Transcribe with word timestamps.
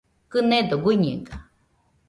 Kɨnedo 0.31 0.75
guiñega 0.83 1.35